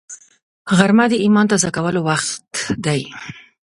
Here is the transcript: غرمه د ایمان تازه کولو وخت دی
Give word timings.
غرمه 0.77 1.05
د 1.09 1.13
ایمان 1.23 1.45
تازه 1.51 1.69
کولو 1.75 1.99
وخت 2.09 2.49
دی 2.85 3.01